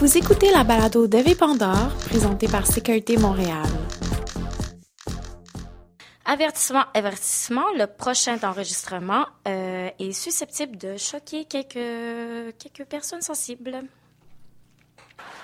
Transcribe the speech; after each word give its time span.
Vous 0.00 0.16
écoutez 0.16 0.52
la 0.52 0.62
balado 0.62 1.08
de 1.08 1.34
Pandore, 1.34 1.88
présentée 2.08 2.46
par 2.46 2.68
Sécurité 2.68 3.16
Montréal. 3.16 3.66
Avertissement, 6.24 6.84
avertissement, 6.94 7.64
le 7.76 7.86
prochain 7.86 8.38
enregistrement 8.44 9.26
euh, 9.48 9.90
est 9.98 10.12
susceptible 10.12 10.78
de 10.78 10.96
choquer 10.96 11.46
quelques, 11.46 12.54
quelques 12.58 12.88
personnes 12.88 13.22
sensibles. 13.22 13.80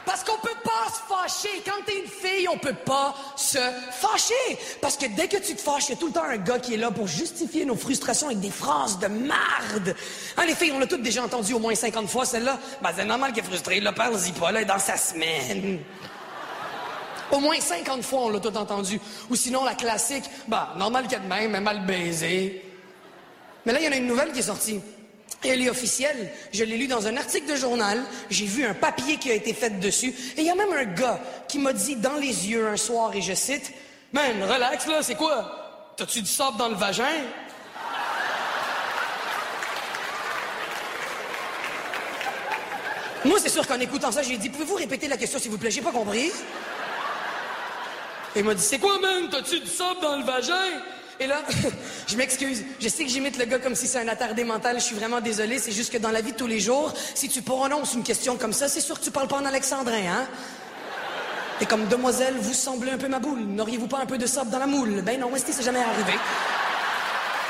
Parce 0.05 0.23
qu'on 0.23 0.39
peut 0.39 0.49
pas 0.63 0.91
se 0.93 1.01
fâcher. 1.09 1.63
Quand 1.65 1.83
t'es 1.87 2.01
une 2.01 2.09
fille, 2.09 2.49
on 2.49 2.59
peut 2.59 2.75
pas 2.75 3.15
se 3.37 3.59
fâcher. 3.91 4.59
Parce 4.81 4.97
que 4.97 5.07
dès 5.07 5.29
que 5.29 5.39
tu 5.39 5.55
te 5.55 5.61
fâches, 5.61 5.89
il 5.89 5.91
y 5.91 5.95
a 5.95 5.97
tout 5.97 6.09
le 6.09 6.13
temps 6.13 6.25
un 6.25 6.37
gars 6.37 6.59
qui 6.59 6.75
est 6.75 6.79
là 6.79 6.91
pour 6.91 7.07
justifier 7.07 7.65
nos 7.65 7.77
frustrations 7.77 8.27
avec 8.27 8.41
des 8.41 8.51
phrases 8.51 8.99
de 8.99 9.07
marde. 9.07 9.95
Hein, 10.37 10.45
les 10.47 10.55
filles, 10.55 10.73
on 10.73 10.79
l'a 10.79 10.87
toutes 10.87 11.03
déjà 11.03 11.23
entendu 11.23 11.55
au 11.55 11.59
moins 11.59 11.75
50 11.75 12.09
fois, 12.09 12.27
celle-là. 12.27 12.59
Ben, 12.83 12.91
c'est 12.95 13.05
normal 13.05 13.33
qu'elle 13.33 13.45
est 13.45 13.49
frustrée. 13.49 13.81
Là, 13.81 13.93
parle-y 13.93 14.33
pas, 14.33 14.53
là, 14.53 14.65
dans 14.65 14.79
sa 14.79 14.97
semaine. 14.97 15.81
Au 17.31 17.41
moins 17.41 17.59
50 17.59 18.03
fois, 18.03 18.21
on 18.21 18.29
l'a 18.29 18.41
tout 18.41 18.57
entendu. 18.57 19.01
Ou 19.31 19.37
sinon, 19.37 19.65
la 19.65 19.75
classique, 19.75 20.25
bah, 20.47 20.75
normal 20.77 21.07
a 21.13 21.19
de 21.19 21.27
même, 21.27 21.51
mais 21.53 21.61
mal 21.61 21.85
baisé. 21.87 22.63
Mais 23.65 23.73
là, 23.73 23.81
il 23.81 23.87
y 23.87 23.89
en 23.89 23.93
a 23.93 23.97
une 23.97 24.07
nouvelle 24.07 24.33
qui 24.33 24.41
est 24.41 24.43
sortie. 24.43 24.81
Elle 25.45 25.63
est 25.63 25.71
officielle. 25.71 26.31
Je 26.53 26.65
l'ai 26.65 26.77
lu 26.77 26.87
dans 26.87 27.07
un 27.07 27.17
article 27.17 27.51
de 27.51 27.57
journal. 27.57 28.03
J'ai 28.31 28.47
vu 28.47 28.65
un 28.65 28.75
papier 28.75 29.19
qui 29.19 29.31
a 29.31 29.35
été 29.35 29.53
fait 29.53 29.79
dessus. 29.79 30.15
Et 30.37 30.41
il 30.41 30.47
y 30.47 30.51
a 30.51 30.55
même 30.55 30.73
un 30.73 30.85
gars 30.85 31.21
qui 31.49 31.59
m'a 31.59 31.73
dit 31.73 31.97
dans 31.97 32.17
les 32.17 32.49
yeux 32.49 32.67
un 32.67 32.77
soir, 32.77 33.15
et 33.15 33.23
je 33.23 33.35
cite, 33.35 33.73
Man, 34.15 34.45
relax 34.45 34.87
là, 34.87 35.03
c'est 35.03 35.17
quoi? 35.17 35.93
T'as-tu 35.97 36.23
du 36.23 36.29
sable 36.29 36.57
dans 36.57 36.69
le 36.69 36.77
vagin? 36.77 37.05
Moi, 43.25 43.39
c'est 43.41 43.49
sûr 43.49 43.67
qu'en 43.67 43.81
écoutant 43.81 44.13
ça, 44.13 44.23
j'ai 44.23 44.37
dit, 44.37 44.51
pouvez-vous 44.51 44.77
répéter 44.77 45.09
la 45.09 45.17
question, 45.17 45.41
s'il 45.41 45.51
vous 45.51 45.59
plaît? 45.59 45.73
J'ai 45.73 45.81
pas 45.81 45.91
compris. 45.91 46.27
Et 48.37 48.41
il 48.41 48.45
m'a 48.45 48.55
dit, 48.55 48.63
c'est 48.63 48.79
quoi, 48.79 49.01
man? 49.01 49.29
T'as-tu 49.31 49.61
du 49.61 49.67
sable 49.67 50.01
dans 50.01 50.17
le 50.17 50.25
vagin? 50.25 50.81
Et 51.21 51.27
là, 51.27 51.43
je 52.07 52.17
m'excuse. 52.17 52.63
Je 52.81 52.89
sais 52.89 53.05
que 53.05 53.11
j'imite 53.11 53.39
le 53.39 53.45
gars 53.45 53.59
comme 53.59 53.75
si 53.75 53.87
c'est 53.87 54.01
un 54.01 54.09
attardé 54.09 54.45
mental. 54.45 54.77
Je 54.77 54.85
suis 54.85 54.97
vraiment 54.97 55.21
désolé. 55.21 55.59
C'est 55.59 55.73
juste 55.73 55.93
que 55.93 55.99
dans 55.99 56.11
la 56.11 56.21
vie 56.21 56.33
de 56.33 56.37
tous 56.37 56.47
les 56.47 56.61
jours, 56.61 56.93
si 57.15 57.29
tu 57.29 57.43
prononces 57.43 57.95
une 57.95 58.03
question 58.03 58.37
comme 58.37 58.53
ça, 58.53 58.69
c'est 58.69 58.81
sûr 58.81 58.99
que 58.99 59.05
tu 59.05 59.11
parles 59.11 59.29
pas 59.29 59.39
en 59.39 59.45
alexandrin, 59.45 60.03
hein? 60.09 60.27
T'es 61.59 61.67
comme, 61.67 61.87
demoiselle, 61.87 62.35
vous 62.41 62.53
semblez 62.53 62.91
un 62.91 62.99
peu 62.99 63.07
ma 63.07 63.21
boule. 63.21 63.41
N'auriez-vous 63.41 63.87
pas 63.87 63.99
un 63.99 64.07
peu 64.07 64.19
de 64.19 64.27
sable 64.27 64.51
dans 64.51 64.59
la 64.59 64.67
moule? 64.67 65.03
Ben 65.03 65.21
non, 65.21 65.35
est-ce 65.37 65.53
c'est 65.53 65.63
jamais 65.63 65.83
arrivé? 65.83 66.19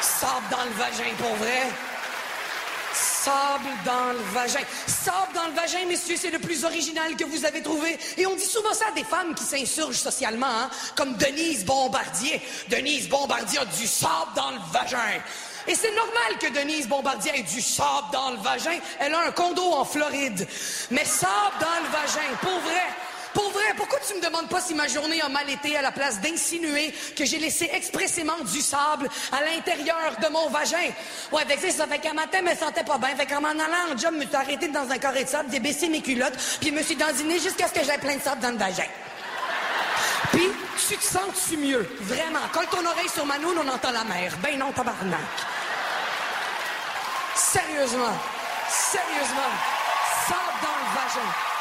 Sable 0.03 0.45
dans 0.51 0.65
le 0.65 0.71
vagin, 0.73 1.11
pour 1.19 1.35
vrai? 1.37 1.94
Sable 3.25 3.71
dans 3.87 4.13
le 4.13 4.19
vagin. 4.35 4.61
Sable 4.87 5.33
dans 5.35 5.47
le 5.47 5.55
vagin, 5.55 5.87
messieurs, 5.89 6.17
c'est 6.19 6.31
le 6.31 6.39
plus 6.39 6.63
original 6.67 7.17
que 7.17 7.25
vous 7.25 7.47
avez 7.47 7.63
trouvé. 7.63 7.99
Et 8.19 8.27
on 8.27 8.35
dit 8.35 8.45
souvent 8.45 8.75
ça 8.75 8.89
à 8.89 8.91
des 8.91 9.05
femmes 9.05 9.35
qui 9.35 9.45
s'insurgent 9.45 9.97
socialement, 9.97 10.47
hein, 10.47 10.71
comme 10.95 11.15
Denise 11.15 11.65
Bombardier. 11.65 12.43
Denise 12.69 13.09
Bombardier 13.09 13.61
a 13.61 13.65
du 13.65 13.87
sable 13.87 14.33
dans 14.37 14.51
le 14.51 14.59
vagin. 14.71 14.99
Et 15.67 15.75
c'est 15.75 15.95
normal 15.95 16.39
que 16.39 16.49
Denise 16.49 16.87
Bombardier 16.87 17.33
ait 17.35 17.43
du 17.45 17.63
sable 17.63 18.09
dans 18.13 18.33
le 18.33 18.37
vagin. 18.37 18.79
Elle 18.99 19.15
a 19.15 19.21
un 19.21 19.33
condo 19.33 19.73
en 19.73 19.87
Floride. 19.87 20.47
Mais 20.91 21.07
sable 21.07 21.57
dans 21.61 21.83
le 21.83 21.89
vagin, 21.89 22.37
pour 22.43 22.61
vrai. 22.61 22.83
Pour 23.35 23.51
vrai, 23.51 23.75
pourquoi 23.77 23.99
tu 24.07 24.15
me 24.15 24.21
demandes 24.21 24.49
pas 24.49 24.61
si 24.61 24.75
ma 24.75 24.87
journée 24.87 25.21
a 25.21 25.29
mal 25.29 25.51
été 25.51 25.77
à 25.77 25.83
la 25.83 25.91
place 25.91 26.21
d'insinuer 26.21 26.95
que 27.17 27.25
j'ai 27.25 27.39
laissé 27.39 27.69
expressément 27.73 28.39
du 28.45 28.61
sable 28.61 29.09
à 29.33 29.43
l'intérieur 29.43 30.17
de 30.23 30.29
mon 30.29 30.49
vagin? 30.49 30.93
Ouais, 31.33 31.45
fait 31.45 31.57
que 31.57 31.73
ça 31.73 31.87
fait 31.89 31.99
qu'un 31.99 32.15
matin, 32.15 32.39
je 32.39 32.51
me 32.51 32.55
sentais 32.55 32.85
pas 32.85 32.97
bien. 32.97 33.17
Fait 33.17 33.27
qu'en 33.27 33.41
m'en 33.41 33.49
allant 33.49 33.93
en 33.93 33.99
job, 33.99 34.15
je 34.15 34.21
me 34.21 34.27
suis 34.27 34.37
arrêté 34.37 34.69
dans 34.69 34.89
un 34.89 34.99
carré 34.99 35.25
de 35.25 35.29
sable, 35.29 35.49
j'ai 35.53 35.59
baissé 35.59 35.89
mes 35.89 36.01
culottes, 36.01 36.37
puis 36.61 36.71
je 36.71 36.75
me 36.75 36.83
suis 36.83 36.95
dandiné 36.95 37.41
jusqu'à 37.41 37.67
ce 37.67 37.73
que 37.73 37.85
j'aie 37.85 37.99
plein 37.99 38.17
de 38.17 38.23
sable 38.23 38.41
dans 38.41 38.51
le 38.51 38.59
vagin. 38.59 38.87
Puis, 40.31 40.51
tu 40.89 40.97
te 40.97 41.05
sens-tu 41.05 41.57
mieux? 41.57 41.89
Vraiment. 42.01 42.41
Quand 42.53 42.65
ton 42.71 42.87
oreille 42.87 43.09
sur 43.09 43.27
ma 43.27 43.35
on 43.39 43.69
entend 43.69 43.91
la 43.91 44.05
mer. 44.05 44.33
Ben 44.43 44.59
non, 44.59 44.73
tabarnak. 44.73 45.21
Sérieusement. 47.35 48.17
Sérieusement. 48.69 49.53
Sable 50.27 50.61
dans 50.63 50.69
le 50.69 50.95
vagin. 50.95 51.54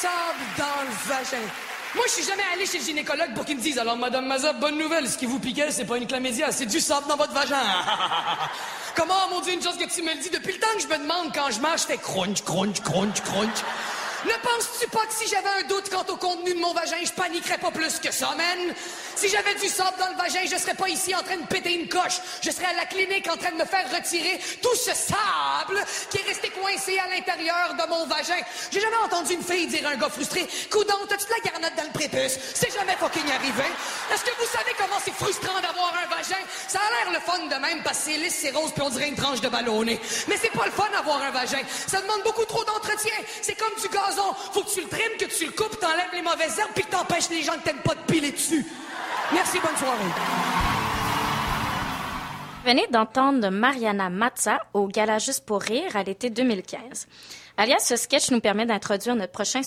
Sable 0.00 0.44
dans 0.56 0.82
le 0.82 1.14
vagin. 1.14 1.46
Moi, 1.94 2.04
je 2.06 2.12
suis 2.12 2.24
jamais 2.24 2.44
allé 2.54 2.64
chez 2.64 2.78
le 2.78 2.84
gynécologue 2.84 3.34
pour 3.34 3.44
qu'il 3.44 3.56
me 3.56 3.60
dise 3.60 3.78
Alors, 3.78 3.96
Madame 3.96 4.26
Maza, 4.26 4.52
bonne 4.52 4.78
nouvelle, 4.78 5.08
ce 5.08 5.18
qui 5.18 5.26
vous 5.26 5.38
piquait, 5.38 5.70
c'est 5.70 5.84
pas 5.84 5.98
une 5.98 6.06
chlamydia, 6.06 6.52
c'est 6.52 6.66
du 6.66 6.80
sable 6.80 7.06
dans 7.08 7.16
votre 7.16 7.32
vagin. 7.32 7.56
Comment, 8.96 9.28
mon 9.30 9.40
Dieu, 9.40 9.52
une 9.52 9.62
chose 9.62 9.76
que 9.76 9.88
tu 9.92 10.02
me 10.02 10.14
le 10.14 10.20
dis 10.20 10.30
depuis 10.30 10.54
le 10.54 10.60
temps 10.60 10.74
que 10.74 10.82
je 10.82 10.86
me 10.86 10.98
demande 10.98 11.34
quand 11.34 11.50
je 11.50 11.60
marche, 11.60 11.82
je 11.82 11.86
fais 11.88 11.98
crunch, 11.98 12.42
crunch, 12.42 12.80
crunch, 12.80 13.20
crunch. 13.22 13.58
Ne 14.24 14.32
penses-tu 14.42 14.86
pas 14.88 15.06
que 15.06 15.14
si 15.14 15.26
j'avais 15.28 15.48
un 15.60 15.66
doute 15.66 15.88
quant 15.88 16.04
au 16.12 16.16
contenu 16.16 16.52
de 16.52 16.58
mon 16.58 16.74
vagin, 16.74 16.96
je 17.02 17.12
paniquerais 17.12 17.56
pas 17.56 17.70
plus 17.70 17.98
que 17.98 18.12
ça, 18.12 18.34
man? 18.36 18.74
Si 19.16 19.28
j'avais 19.28 19.54
du 19.54 19.68
sable 19.68 19.96
dans 19.98 20.10
le 20.10 20.16
vagin, 20.16 20.40
je 20.44 20.56
serais 20.56 20.74
pas 20.74 20.88
ici 20.88 21.14
en 21.14 21.22
train 21.22 21.38
de 21.38 21.46
péter 21.46 21.74
une 21.74 21.88
coche. 21.88 22.20
Je 22.42 22.50
serais 22.50 22.66
à 22.66 22.74
la 22.74 22.84
clinique 22.86 23.26
en 23.30 23.36
train 23.36 23.50
de 23.52 23.56
me 23.56 23.64
faire 23.64 23.90
retirer 23.90 24.38
tout 24.62 24.74
ce 24.74 24.92
sable 24.92 25.82
qui 26.10 26.18
est 26.18 26.28
resté 26.28 26.50
coincé 26.50 26.98
à 26.98 27.08
l'intérieur 27.08 27.74
de 27.74 27.88
mon 27.88 28.06
vagin. 28.06 28.40
J'ai 28.70 28.80
jamais 28.80 28.96
entendu 29.04 29.34
une 29.34 29.42
fille 29.42 29.66
dire 29.66 29.86
à 29.88 29.92
un 29.92 29.96
gars 29.96 30.10
frustré, 30.10 30.46
Coudon, 30.70 31.06
t'as-tu 31.08 31.24
de 31.24 31.30
la 31.30 31.50
garnotte 31.50 31.76
dans 31.76 31.84
le 31.84 31.92
prépuce? 31.92 32.38
C'est 32.54 32.72
jamais 32.72 32.96
fucking 32.96 33.30
arrivé. 33.30 33.64
Est-ce 34.12 34.24
que 34.24 34.36
vous 34.38 34.46
savez 34.46 34.72
comment 34.76 35.00
c'est 35.02 35.14
frustrant 35.14 35.60
d'avoir 35.60 35.94
un 35.94 36.08
vagin? 36.08 36.42
Ça 36.68 36.78
a 36.78 37.04
l'air 37.04 37.12
le 37.12 37.20
fun 37.20 37.46
de 37.46 37.60
même 37.60 37.82
parce 37.82 37.98
que 37.98 38.04
c'est 38.04 38.18
lisse, 38.18 38.38
c'est 38.40 38.50
rose 38.50 38.72
puis 38.72 38.82
on 38.82 38.90
dirait 38.90 39.08
une 39.08 39.16
tranche 39.16 39.40
de 39.40 39.48
ballonné. 39.48 40.00
Mais 40.28 40.36
c'est 40.36 40.52
pas 40.52 40.66
le 40.66 40.72
fun 40.72 40.88
d'avoir 40.92 41.22
un 41.22 41.30
vagin. 41.30 41.62
Ça 41.86 42.00
demande 42.00 42.22
beaucoup 42.24 42.44
trop 42.44 42.64
d'entretien. 42.64 43.14
C'est 43.42 43.58
comme 43.58 43.74
du 43.80 43.88
gaz 43.88 44.18
faut 44.52 44.62
que 44.62 44.70
tu 44.70 44.80
le 44.80 44.88
trimes, 44.88 45.16
que 45.18 45.24
tu 45.26 45.46
le 45.46 45.52
coupes, 45.52 45.78
t'enlèves 45.78 46.12
les 46.12 46.22
mauvaises 46.22 46.58
herbes, 46.58 46.70
puis 46.74 46.84
que 46.84 46.90
t'empêches 46.90 47.30
les 47.30 47.42
gens 47.42 47.54
que 47.54 47.64
t'aimes 47.64 47.82
pas 47.82 47.94
de 47.94 48.00
piler 48.12 48.32
dessus. 48.32 48.64
Merci, 49.32 49.58
bonne 49.60 49.76
soirée. 49.76 49.98
Venez 52.64 52.86
d'entendre 52.88 53.48
Mariana 53.50 54.10
Matza 54.10 54.60
au 54.74 54.86
Gala 54.86 55.18
pour 55.46 55.62
rire 55.62 55.96
à 55.96 56.02
l'été 56.02 56.30
2015. 56.30 57.06
Alias, 57.60 57.80
ce 57.80 57.96
sketch 57.96 58.30
nous 58.30 58.40
permet 58.40 58.64
d'introduire 58.64 59.14
notre 59.14 59.32
prochain 59.32 59.60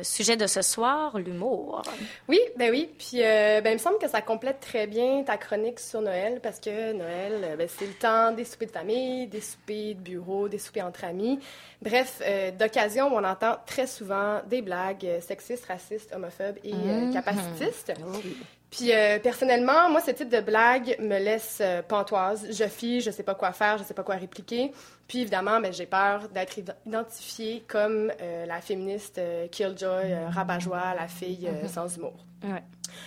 sujet 0.00 0.38
de 0.38 0.46
ce 0.46 0.62
soir, 0.62 1.18
l'humour. 1.18 1.82
Oui, 2.26 2.40
ben 2.56 2.70
oui. 2.70 2.88
Puis, 2.98 3.22
euh, 3.22 3.60
ben, 3.60 3.68
il 3.68 3.74
me 3.74 3.78
semble 3.78 3.98
que 3.98 4.08
ça 4.08 4.22
complète 4.22 4.60
très 4.60 4.86
bien 4.86 5.22
ta 5.24 5.36
chronique 5.36 5.78
sur 5.78 6.00
Noël 6.00 6.40
parce 6.42 6.58
que 6.58 6.94
Noël, 6.94 7.42
euh, 7.44 7.56
ben, 7.56 7.68
c'est 7.68 7.84
le 7.84 7.92
temps 7.92 8.32
des 8.32 8.46
soupers 8.46 8.68
de 8.68 8.72
famille, 8.72 9.26
des 9.26 9.42
soupers 9.42 9.94
de 9.94 10.00
bureau, 10.00 10.48
des 10.48 10.58
soupers 10.58 10.86
entre 10.86 11.04
amis. 11.04 11.38
Bref, 11.82 12.22
euh, 12.22 12.50
d'occasion 12.50 13.14
où 13.14 13.18
on 13.18 13.24
entend 13.24 13.58
très 13.66 13.86
souvent 13.86 14.40
des 14.48 14.62
blagues 14.62 15.06
sexistes, 15.20 15.66
racistes, 15.66 16.14
homophobes 16.14 16.56
et 16.64 16.72
mmh. 16.72 17.12
capacitistes. 17.12 17.92
Oh 18.00 18.20
puis 18.70 18.90
personnellement, 19.22 19.88
moi, 19.90 20.00
ce 20.00 20.10
type 20.10 20.28
de 20.28 20.40
blague 20.40 20.96
me 20.98 21.18
laisse 21.18 21.62
pantoise. 21.86 22.46
Je 22.50 22.64
fie, 22.64 23.00
je 23.00 23.10
sais 23.10 23.22
pas 23.22 23.34
quoi 23.34 23.52
faire, 23.52 23.78
je 23.78 23.84
sais 23.84 23.94
pas 23.94 24.02
quoi 24.02 24.16
répliquer. 24.16 24.72
Puis 25.08 25.20
évidemment, 25.20 25.60
ben, 25.60 25.72
j'ai 25.72 25.86
peur 25.86 26.28
d'être 26.30 26.58
identifiée 26.86 27.62
comme 27.66 28.10
euh, 28.20 28.46
la 28.46 28.60
féministe 28.60 29.18
euh, 29.18 29.48
killjoy, 29.48 30.12
euh, 30.12 30.28
rabat-joie, 30.28 30.94
la 30.98 31.08
fille 31.08 31.48
mm-hmm. 31.48 31.68
sans 31.68 31.96
humour. 31.96 32.14
Ouais. 32.42 32.62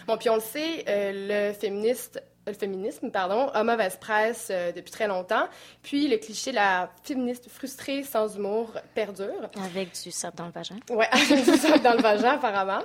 Bon, 0.06 0.18
puis 0.18 0.30
on 0.30 0.36
le 0.36 0.42
sait, 0.42 0.84
le 0.88 1.54
féministe 1.54 2.22
le 2.46 2.54
féminisme, 2.54 3.12
pardon, 3.12 3.50
a 3.50 3.62
mauvaise 3.62 3.98
presse 3.98 4.50
depuis 4.74 4.90
très 4.90 5.06
longtemps. 5.06 5.50
Puis 5.84 6.08
le 6.08 6.16
cliché 6.16 6.52
de 6.52 6.56
la 6.56 6.90
féministe 7.04 7.50
frustrée 7.50 8.04
sans 8.04 8.38
humour 8.38 8.72
perdure. 8.96 9.50
Avec 9.66 9.92
du 10.02 10.12
sable 10.12 10.38
dans 10.38 10.46
le 10.46 10.54
vagin. 10.54 10.78
Oui, 10.90 11.04
avec 11.12 11.44
du 11.44 11.58
sable 11.58 11.84
dans 11.84 11.94
le 11.96 12.02
vagin, 12.02 12.36
apparemment. 12.36 12.84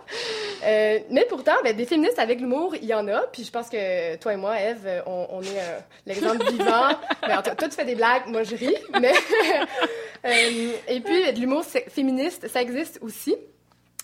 Mais 0.62 1.26
pourtant, 1.28 1.52
ben, 1.64 1.76
des 1.76 1.86
féministes 1.86 2.18
avec 2.18 2.40
l'humour, 2.40 2.74
il 2.76 2.86
y 2.86 2.94
en 2.94 3.06
a. 3.08 3.22
Puis 3.32 3.44
je 3.44 3.50
pense 3.50 3.68
que 3.68 4.16
toi 4.16 4.34
et 4.34 4.36
moi, 4.36 4.60
Eve, 4.60 5.02
on, 5.06 5.42
est 5.42 5.84
l'exemple 6.06 6.50
vivant. 6.50 6.90
Ben, 7.26 7.40
toi, 7.40 7.68
tu 7.68 7.76
fais 7.76 7.84
des 7.84 7.94
blagues, 7.94 8.26
moi 8.26 8.42
je 8.42 8.56
ris. 8.56 8.76
Mais 9.00 9.12
euh, 10.24 10.72
et 10.88 11.00
puis, 11.00 11.32
de 11.32 11.40
l'humour 11.40 11.64
féministe, 11.64 12.48
ça 12.48 12.62
existe 12.62 12.98
aussi. 13.02 13.36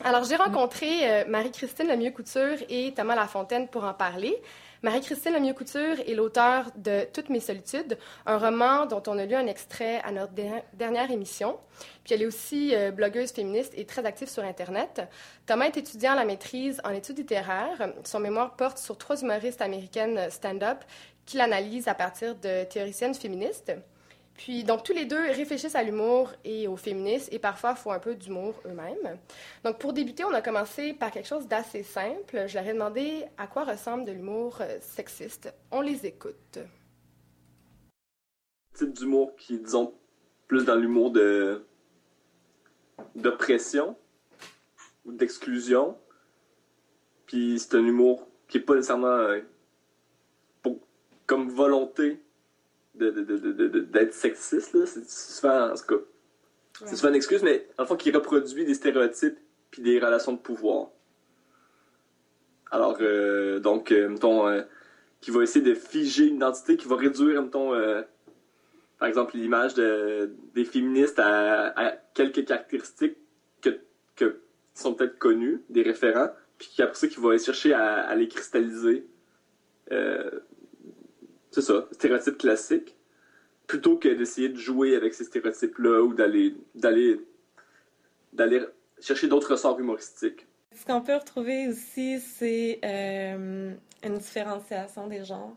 Alors, 0.05 0.25
j'ai 0.25 0.37
rencontré 0.37 0.87
euh, 1.03 1.25
Marie-Christine 1.29 1.89
Lemieux-Couture 1.89 2.57
et 2.69 2.93
Thomas 2.95 3.17
Lafontaine 3.17 3.69
pour 3.69 3.85
en 3.85 3.95
parler. 3.95 4.37
Marie-Christine 4.83 5.33
Lemieux-Couture 5.33 5.99
est 6.07 6.15
l'auteur 6.15 6.71
de 6.77 7.05
Toutes 7.13 7.31
mes 7.31 7.41
solitudes, 7.41 7.99
un 8.27 8.39
roman 8.39 8.87
dont 8.87 9.03
on 9.09 9.19
a 9.19 9.27
lu 9.27 9.35
un 9.35 9.49
extrait 9.49 10.01
à 10.05 10.13
notre 10.13 10.33
dernière 10.75 11.11
émission. 11.11 11.59
Puis 12.05 12.15
elle 12.15 12.23
est 12.23 12.27
aussi 12.27 12.77
euh, 12.77 12.93
blogueuse 12.93 13.33
féministe 13.33 13.73
et 13.77 13.85
très 13.85 14.07
active 14.07 14.29
sur 14.29 14.45
Internet. 14.45 15.03
Thomas 15.47 15.67
est 15.67 15.77
étudiant 15.79 16.13
à 16.13 16.17
la 16.17 16.25
maîtrise 16.25 16.81
en 16.85 16.91
études 16.91 17.19
littéraires. 17.19 17.93
Son 18.05 18.21
mémoire 18.21 18.55
porte 18.55 18.79
sur 18.79 18.97
trois 18.97 19.21
humoristes 19.21 19.63
américaines 19.63 20.31
stand-up 20.31 20.85
qu'il 21.27 21.41
analyse 21.41 21.89
à 21.89 21.95
partir 21.95 22.37
de 22.37 22.63
théoriciennes 22.65 23.15
féministes. 23.15 23.73
Puis, 24.39 24.63
donc, 24.63 24.85
tous 24.85 24.93
les 24.93 25.05
deux 25.05 25.21
réfléchissent 25.21 25.75
à 25.75 25.83
l'humour 25.83 26.33
et 26.45 26.69
au 26.69 26.77
féminisme 26.77 27.29
et 27.33 27.41
parfois 27.41 27.75
font 27.75 27.91
un 27.91 27.99
peu 27.99 28.15
d'humour 28.15 28.55
eux-mêmes. 28.65 29.19
Donc, 29.65 29.79
pour 29.79 29.93
débuter, 29.93 30.25
on 30.25 30.33
a 30.33 30.41
commencé 30.41 30.95
par 30.95 31.11
quelque 31.11 31.27
chose 31.27 31.49
d'assez 31.49 31.83
simple. 31.83 32.45
Je 32.47 32.55
leur 32.55 32.65
ai 32.67 32.73
demandé 32.73 33.25
à 33.37 33.49
quoi 33.49 33.65
ressemble 33.65 34.05
de 34.05 34.13
l'humour 34.13 34.59
euh, 34.61 34.79
sexiste. 34.81 35.53
On 35.73 35.81
les 35.81 36.07
écoute. 36.07 36.61
Type 38.75 38.93
d'humour 38.93 39.35
qui, 39.35 39.59
disons, 39.59 39.93
plus 40.47 40.65
dans 40.65 40.77
l'humour 40.77 41.11
de 41.11 41.67
d'oppression 43.17 43.97
ou 45.05 45.11
d'exclusion. 45.13 45.99
Puis 47.27 47.59
c'est 47.59 47.75
un 47.75 47.85
humour 47.85 48.29
qui 48.47 48.59
est 48.59 48.61
pas 48.61 48.77
nécessairement 48.77 49.09
euh, 49.09 49.41
pour- 50.63 50.79
comme 51.27 51.49
volonté 51.51 52.23
de- 52.99 53.69
de- 53.69 53.81
d'être 53.81 54.13
sexiste. 54.15 54.75
là. 54.75 54.87
C'est 54.87 55.09
souvent, 55.09 55.71
en 55.71 55.75
tout 55.75 55.87
cas, 55.97 56.03
c'est 56.87 56.97
souvent 56.97 57.09
une 57.11 57.17
excuse, 57.17 57.43
mais 57.43 57.67
le 57.79 57.85
fond, 57.85 57.97
qui 57.97 58.11
reproduit 58.11 58.65
des 58.65 58.75
stéréotypes 58.75 59.39
puis 59.71 59.83
des 59.83 59.99
relations 59.99 60.33
de 60.33 60.39
pouvoir. 60.39 60.89
Alors, 62.71 62.97
euh, 63.01 63.59
donc, 63.61 63.93
euh, 63.93 64.09
mettons, 64.09 64.47
euh, 64.47 64.63
qui 65.21 65.31
va 65.31 65.43
essayer 65.43 65.65
de 65.65 65.75
figer 65.75 66.27
une 66.27 66.37
identité, 66.37 66.77
qui 66.77 66.87
va 66.87 66.97
réduire, 66.97 67.43
mettons, 67.43 67.75
euh, 67.75 68.03
par 68.99 69.09
exemple, 69.09 69.37
l'image 69.37 69.75
de, 69.75 70.31
des 70.55 70.65
féministes 70.65 71.19
à, 71.19 71.69
à 71.79 71.93
quelques 72.15 72.45
caractéristiques 72.45 73.17
que, 73.63 73.71
que 74.17 74.41
qui 74.75 74.83
sont 74.83 74.95
peut-être 74.95 75.19
connues, 75.19 75.63
des 75.71 75.83
référents, 75.83 76.29
puis 76.59 76.69
qui 76.69 76.83
après 76.83 76.95
ça, 76.97 77.09
qui 77.09 77.19
va 77.21 77.31
aller 77.31 77.39
chercher 77.39 77.73
à, 77.73 78.01
à 78.03 78.15
les 78.15 78.29
cristalliser. 78.29 79.07
C'est 81.59 81.73
ça, 81.73 81.89
stéréotypes 81.91 82.39
classiques, 82.39 82.95
plutôt 83.67 83.97
que 83.97 84.09
d'essayer 84.09 84.49
de 84.49 84.57
jouer 84.59 84.95
avec 84.95 85.13
ces 85.13 85.25
stéréotypes-là 85.25 86.03
ou 86.05 86.15
d'aller 86.15 86.55
d'aller 86.77 87.21
d'aller 88.33 88.61
chercher 89.01 89.27
d'autres 89.27 89.51
ressorts 89.51 89.81
humoristiques. 89.81 90.47
Ce 90.73 90.85
qu'on 90.87 91.01
peut 91.01 91.17
retrouver 91.17 91.67
aussi, 91.67 92.21
c'est 92.21 92.79
euh, 92.85 93.73
une 94.05 94.19
différenciation 94.19 95.09
des 95.09 95.25
genres. 95.25 95.57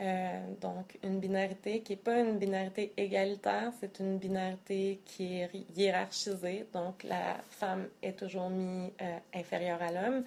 Euh, 0.00 0.40
donc, 0.60 0.98
une 1.04 1.20
binarité 1.20 1.80
qui 1.82 1.92
n'est 1.92 1.96
pas 1.96 2.18
une 2.18 2.36
binarité 2.36 2.92
égalitaire, 2.96 3.70
c'est 3.78 4.00
une 4.00 4.18
binarité 4.18 4.98
qui 5.04 5.36
est 5.42 5.50
hi- 5.54 5.66
hiérarchisée. 5.76 6.66
Donc, 6.72 7.04
la 7.04 7.36
femme 7.50 7.86
est 8.02 8.18
toujours 8.18 8.50
mise 8.50 8.90
euh, 9.00 9.16
inférieure 9.32 9.80
à 9.80 9.92
l'homme. 9.92 10.24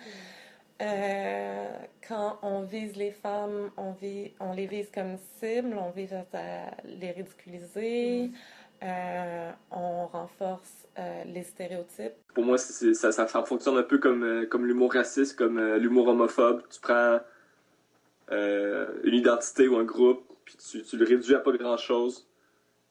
Euh, 0.82 1.68
quand 2.08 2.38
on 2.44 2.62
vise 2.62 2.96
les 2.96 3.12
femmes, 3.12 3.72
on, 3.78 3.96
les 4.54 4.68
vise 4.68 4.90
comme 4.94 5.18
cible, 5.40 5.76
on 5.78 5.90
vise 5.90 6.14
à 6.14 6.26
les 6.86 7.12
ridiculiser, 7.12 8.32
euh, 8.84 9.52
on 9.72 10.06
renforce 10.06 10.88
euh, 11.00 11.24
les 11.26 11.44
stéréotypes. 11.44 12.14
Pour 12.34 12.46
moi, 12.46 12.58
ça, 12.58 13.12
ça, 13.12 13.44
fonctionne 13.44 13.78
un 13.78 13.84
peu 13.84 13.98
comme, 13.98 14.46
l'humour 14.66 14.94
raciste, 14.94 15.36
comme 15.36 15.60
l'humour 15.78 16.10
homophobe. 16.10 16.62
Tu 16.70 16.80
prends 16.80 17.20
une 18.30 19.14
identité 19.14 19.68
ou 19.68 19.78
un 19.78 19.84
groupe, 19.84 20.24
puis 20.46 20.58
tu, 20.58 20.98
le 20.98 21.06
réduis 21.06 21.34
à 21.34 21.40
pas 21.40 21.52
grand-chose. 21.54 22.28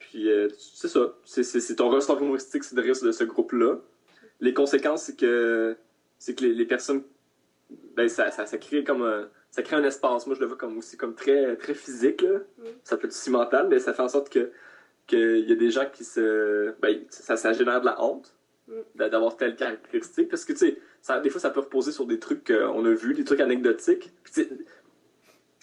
Puis 0.00 0.28
c'est 0.58 0.88
ça. 0.88 1.14
C'est- 1.24 1.76
ton 1.76 1.88
ressort 1.88 2.20
humoristique, 2.20 2.64
c'est 2.64 2.74
de 2.74 2.82
rire 2.82 2.94
de 3.00 3.12
ce 3.12 3.22
groupe-là. 3.22 3.76
Les 4.40 4.52
conséquences, 4.52 5.04
c'est 5.04 5.16
que 5.16 5.76
c'est 6.18 6.34
que 6.34 6.44
les 6.44 6.64
personnes, 6.64 7.02
ben 7.96 8.08
ça, 8.08 8.30
ça, 8.30 8.46
ça 8.46 8.58
crée 8.58 8.84
comme 8.84 9.02
un, 9.02 9.28
ça 9.50 9.62
crée 9.62 9.76
un 9.76 9.84
espace. 9.84 10.26
Moi, 10.26 10.36
je 10.36 10.40
le 10.40 10.46
vois 10.46 10.56
comme 10.56 10.76
aussi 10.78 10.96
comme 10.96 11.14
très 11.14 11.56
très 11.56 11.74
physique. 11.74 12.22
Là. 12.22 12.38
Ça 12.84 12.96
peut 12.96 13.06
être 13.06 13.12
aussi 13.12 13.30
mental, 13.30 13.68
mais 13.68 13.78
ça 13.78 13.92
fait 13.94 14.02
en 14.02 14.08
sorte 14.08 14.28
que 14.30 14.50
qu'il 15.06 15.48
y 15.48 15.52
a 15.52 15.56
des 15.56 15.70
gens 15.70 15.86
qui 15.92 16.04
se, 16.04 16.74
ben 16.80 17.04
ça, 17.10 17.36
ça 17.36 17.52
génère 17.52 17.80
de 17.80 17.86
la 17.86 18.02
honte 18.02 18.34
d'a- 18.96 19.08
d'avoir 19.08 19.36
telle 19.36 19.54
caractéristique 19.54 20.28
parce 20.28 20.44
que 20.44 20.52
tu 20.52 20.58
sais 20.58 20.78
ça- 21.00 21.20
des 21.20 21.30
fois 21.30 21.40
ça 21.40 21.50
peut 21.50 21.60
reposer 21.60 21.92
sur 21.92 22.06
des 22.06 22.18
trucs 22.18 22.44
qu'on 22.48 22.84
a 22.84 22.90
vus 22.90 23.14
des 23.14 23.22
trucs 23.22 23.38
anecdotiques 23.38 24.12
Puis, 24.24 24.48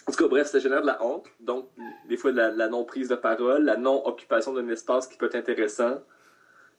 en 0.08 0.12
tout 0.12 0.16
cas 0.22 0.28
bref 0.28 0.46
ça 0.46 0.58
génère 0.58 0.80
de 0.80 0.86
la 0.86 1.04
honte 1.04 1.26
donc 1.40 1.68
des 2.08 2.16
fois 2.16 2.32
de 2.32 2.38
la, 2.38 2.50
la 2.50 2.68
non 2.68 2.84
prise 2.86 3.08
de 3.10 3.16
parole 3.16 3.64
la 3.64 3.76
non 3.76 4.06
occupation 4.06 4.54
d'un 4.54 4.66
espace 4.68 5.06
qui 5.08 5.18
peut 5.18 5.26
être 5.26 5.34
intéressant 5.34 6.00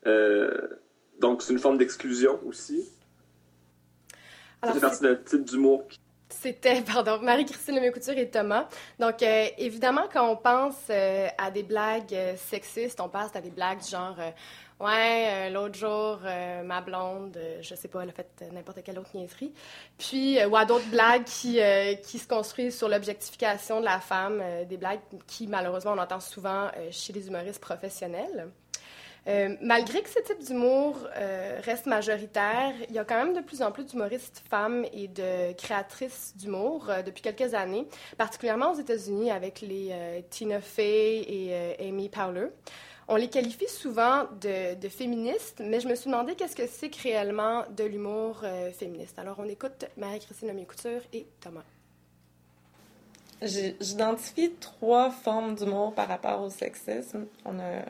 Euh, 0.08 0.50
donc 1.20 1.42
c'est 1.44 1.54
une 1.54 1.60
forme 1.60 1.78
d'exclusion 1.78 2.40
aussi 2.48 2.92
fait 4.74 4.80
partie 4.80 5.04
d'un 5.04 5.16
type 5.16 5.46
d'humour 5.46 5.84
C'était, 6.30 6.82
pardon, 6.82 7.20
Marie-Christine 7.22 7.76
Lemay-Couture 7.76 8.18
et 8.18 8.30
Thomas. 8.30 8.68
Donc, 9.00 9.22
euh, 9.22 9.48
évidemment, 9.58 10.08
quand 10.12 10.30
on 10.30 10.36
pense 10.36 10.76
euh, 10.90 11.28
à 11.38 11.52
des 11.52 11.64
blagues 11.64 12.14
euh, 12.14 12.36
sexistes, 12.36 13.00
on 13.00 13.10
pense 13.10 13.36
à 13.36 13.42
des 13.42 13.52
blagues 13.52 13.82
du 13.82 13.90
genre 13.90 14.16
euh, 14.20 14.32
Ouais, 14.80 15.48
euh, 15.48 15.50
l'autre 15.52 15.76
jour, 15.78 16.20
euh, 16.26 16.62
ma 16.64 16.82
blonde, 16.82 17.38
euh, 17.38 17.62
je 17.62 17.76
sais 17.76 17.88
pas, 17.88 18.02
elle 18.04 18.10
a 18.10 18.12
fait 18.12 18.28
euh, 18.42 18.52
n'importe 18.52 18.84
quelle 18.84 19.00
autre 19.00 19.12
niaiserie. 19.16 19.54
Puis, 19.98 20.38
euh, 20.38 20.50
ou 20.50 20.58
à 20.58 20.66
d'autres 20.66 20.90
blagues 20.90 21.24
qui, 21.24 21.62
euh, 21.62 21.94
qui 21.96 22.20
se 22.20 22.28
construisent 22.28 22.78
sur 22.78 22.90
l'objectification 22.90 23.80
de 23.80 23.86
la 23.86 24.02
femme, 24.02 24.42
euh, 24.42 24.66
des 24.66 24.76
blagues 24.76 25.00
qui, 25.28 25.48
malheureusement, 25.48 25.94
on 25.94 25.98
entend 25.98 26.20
souvent 26.20 26.66
euh, 26.76 26.90
chez 26.92 27.14
les 27.14 27.28
humoristes 27.30 27.62
professionnels. 27.62 28.50
Euh, 29.28 29.56
malgré 29.60 30.02
que 30.04 30.10
ce 30.10 30.20
type 30.20 30.44
d'humour 30.46 30.98
euh, 31.16 31.60
reste 31.64 31.88
majoritaire, 31.88 32.74
il 32.90 32.96
y 32.96 33.00
a 33.00 33.06
quand 33.06 33.18
même 33.18 33.34
de 33.34 33.42
plus 33.42 33.64
en 33.64 33.72
plus 33.72 33.86
d'humoristes 33.86 34.44
femmes 34.50 34.86
et 34.94 35.08
de 35.08 35.54
créatrices 35.54 36.36
d'humour 36.38 36.90
euh, 36.90 37.02
depuis 37.02 37.24
quelques 37.24 37.56
années, 37.56 37.88
particulièrement 38.18 38.72
aux 38.72 38.80
États-Unis 38.80 39.32
avec 39.32 39.62
les 39.62 39.96
Tina 40.30 40.62
Fey 40.62 41.24
et 41.28 41.88
Amy 41.88 42.10
Powler. 42.10 42.48
On 43.08 43.16
les 43.16 43.30
qualifie 43.30 43.68
souvent 43.68 44.26
de, 44.42 44.90
féministes, 44.90 45.62
mais 45.64 45.80
je 45.80 45.88
me 45.88 45.96
suis 45.96 46.10
demandé 46.10 46.36
qu'est-ce 46.36 46.56
que 46.56 46.68
c'est 46.68 46.90
que 46.90 47.02
réellement 47.02 47.64
de 47.76 47.84
l'humour 47.84 48.44
féministe. 48.74 49.18
Alors 49.20 49.38
on 49.40 49.48
écoute 49.48 49.86
Marie-Christine 49.98 50.50
Lemay-Couture 50.50 51.02
et 51.14 51.28
Thomas. 51.40 51.64
J'identifie 53.42 54.54
trois 54.60 55.12
formes 55.12 55.56
d'humour 55.56 55.94
par 55.94 56.08
rapport 56.08 56.42
au 56.42 56.50
sexisme. 56.50 57.26
On 57.44 57.60
a 57.60 57.84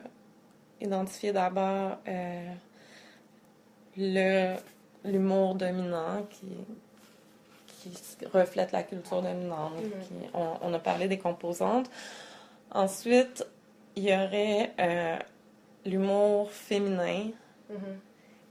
identifié 0.80 1.32
d'abord 1.32 1.98
euh, 2.08 2.52
le- 3.96 4.56
l'humour 5.04 5.54
dominant 5.54 6.26
qui, 6.30 6.46
qui 7.68 8.26
reflète 8.32 8.72
la 8.72 8.82
culture 8.82 9.22
dominante. 9.22 9.74
qui- 10.02 10.28
on, 10.34 10.54
on 10.62 10.74
a 10.74 10.78
parlé 10.78 11.08
des 11.08 11.18
composantes. 11.18 11.90
Ensuite, 12.72 13.46
il 13.94 14.04
y 14.04 14.12
aurait 14.12 14.72
euh, 14.80 15.16
l'humour 15.84 16.50
féminin 16.50 17.28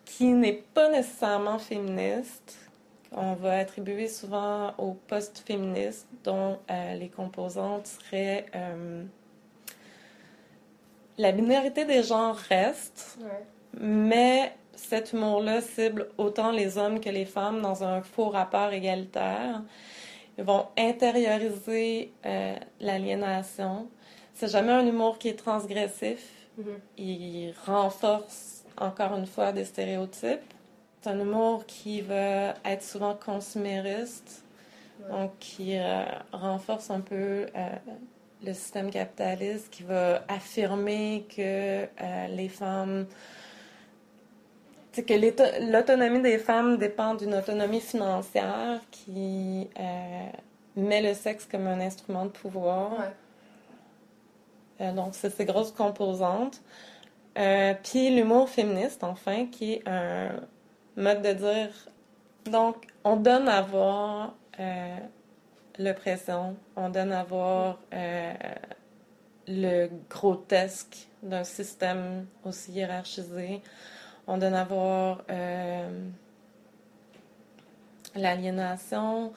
qui 0.05 0.25
n'est 0.33 0.63
pas 0.73 0.89
nécessairement 0.89 1.59
féministe. 1.59 2.57
On 3.11 3.33
va 3.33 3.59
attribuer 3.59 4.07
souvent 4.07 4.73
au 4.77 4.93
post-féministe, 5.07 6.07
dont 6.23 6.59
euh, 6.69 6.95
les 6.95 7.09
composantes 7.09 7.87
seraient 7.87 8.45
la 11.17 11.31
binarité 11.31 11.85
des 11.85 12.03
genres 12.03 12.35
reste, 12.35 13.17
mais 13.79 14.53
cet 14.75 15.13
humour-là 15.13 15.61
cible 15.61 16.09
autant 16.17 16.51
les 16.51 16.77
hommes 16.77 16.99
que 16.99 17.09
les 17.09 17.25
femmes 17.25 17.61
dans 17.61 17.83
un 17.83 18.01
faux 18.01 18.29
rapport 18.29 18.71
égalitaire. 18.71 19.61
Ils 20.37 20.43
vont 20.43 20.67
intérioriser 20.77 22.11
euh, 22.25 22.55
l'aliénation. 22.81 23.87
C'est 24.33 24.49
jamais 24.49 24.73
un 24.73 24.85
humour 24.85 25.17
qui 25.17 25.29
est 25.29 25.39
transgressif. 25.39 26.29
Il 26.97 27.53
renforce 27.65 28.63
encore 28.77 29.15
une 29.15 29.25
fois 29.25 29.51
des 29.53 29.65
stéréotypes. 29.65 30.53
C'est 31.01 31.09
un 31.09 31.19
humour 31.19 31.65
qui 31.65 32.01
va 32.01 32.55
être 32.65 32.83
souvent 32.83 33.13
consumériste, 33.15 34.43
donc 35.09 35.31
qui 35.39 35.77
euh, 35.77 36.03
renforce 36.31 36.89
un 36.89 37.01
peu 37.01 37.45
euh, 37.55 37.75
le 38.45 38.53
système 38.53 38.89
capitaliste, 38.89 39.69
qui 39.69 39.83
va 39.83 40.23
affirmer 40.27 41.25
que 41.35 41.83
euh, 41.83 42.27
les 42.29 42.49
femmes 42.49 43.07
c'est 44.95 45.03
que 45.03 45.71
l'autonomie 45.73 46.21
des 46.21 46.37
femmes 46.37 46.77
dépend 46.77 47.15
d'une 47.15 47.35
autonomie 47.35 47.81
financière 47.81 48.79
qui 48.91 49.67
euh, 49.77 50.29
met 50.77 51.01
le 51.01 51.13
sexe 51.13 51.45
comme 51.45 51.67
un 51.67 51.81
instrument 51.81 52.23
de 52.23 52.29
pouvoir. 52.29 52.93
Euh, 54.79 54.93
donc, 54.93 55.09
c'est 55.11 55.29
ces 55.29 55.43
grosses 55.43 55.73
composantes. 55.73 56.61
Euh, 57.37 57.73
puis 57.83 58.09
l'humour 58.09 58.47
féministe, 58.47 59.03
enfin, 59.03 59.47
qui 59.47 59.73
est 59.73 59.83
un 59.85 60.29
mode 60.95 61.21
de 61.21 61.33
dire. 61.33 61.71
Donc, 62.45 62.87
on 63.03 63.17
donne 63.17 63.49
à 63.49 63.61
voir 63.61 64.33
l'oppression, 65.79 66.55
on 66.75 66.89
donne 66.89 67.11
à 67.11 67.23
voir 67.23 67.79
euh, 67.93 68.33
le 69.47 69.89
grotesque 70.09 71.07
d'un 71.21 71.43
système 71.43 72.25
aussi 72.43 72.71
hiérarchisé, 72.71 73.61
on 74.27 74.37
donne 74.37 74.53
à 74.53 74.63
voir 74.63 75.23
euh, 75.29 76.07
l'aliénation. 78.15 79.33